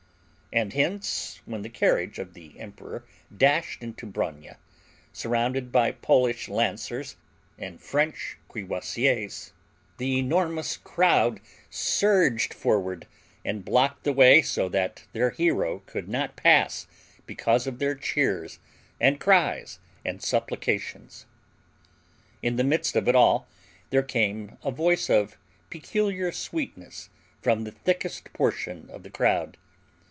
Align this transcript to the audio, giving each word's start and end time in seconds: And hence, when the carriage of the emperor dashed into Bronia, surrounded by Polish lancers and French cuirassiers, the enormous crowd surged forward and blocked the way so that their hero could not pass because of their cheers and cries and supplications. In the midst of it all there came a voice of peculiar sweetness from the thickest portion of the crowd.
And 0.53 0.73
hence, 0.73 1.39
when 1.45 1.61
the 1.61 1.69
carriage 1.69 2.19
of 2.19 2.33
the 2.33 2.59
emperor 2.59 3.05
dashed 3.37 3.81
into 3.81 4.05
Bronia, 4.05 4.57
surrounded 5.13 5.71
by 5.71 5.93
Polish 5.93 6.49
lancers 6.49 7.15
and 7.57 7.79
French 7.81 8.35
cuirassiers, 8.49 9.53
the 9.97 10.19
enormous 10.19 10.75
crowd 10.75 11.39
surged 11.69 12.53
forward 12.53 13.07
and 13.45 13.63
blocked 13.63 14.03
the 14.03 14.11
way 14.11 14.41
so 14.41 14.67
that 14.67 15.05
their 15.13 15.29
hero 15.29 15.83
could 15.85 16.09
not 16.09 16.35
pass 16.35 16.85
because 17.25 17.65
of 17.65 17.79
their 17.79 17.95
cheers 17.95 18.59
and 18.99 19.21
cries 19.21 19.79
and 20.03 20.21
supplications. 20.21 21.25
In 22.43 22.57
the 22.57 22.65
midst 22.65 22.97
of 22.97 23.07
it 23.07 23.15
all 23.15 23.47
there 23.89 24.03
came 24.03 24.57
a 24.65 24.69
voice 24.71 25.09
of 25.09 25.37
peculiar 25.69 26.29
sweetness 26.33 27.07
from 27.41 27.63
the 27.63 27.71
thickest 27.71 28.33
portion 28.33 28.89
of 28.89 29.03
the 29.03 29.09
crowd. 29.09 29.55